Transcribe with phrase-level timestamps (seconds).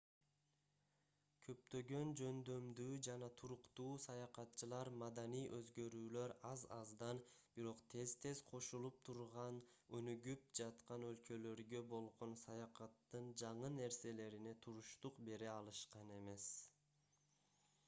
[1.47, 7.19] көптөгөн жөндөмдүү жана туруктуу саякатчылар маданий өзгөрүүлөр аз-аздан
[7.59, 9.59] бирок тез-тез кошулуп турган
[9.99, 16.47] өнүгүп жаткан өлкөлөргө болгон саякаттын жаңы нерселерине туруштук бере алышкан эмес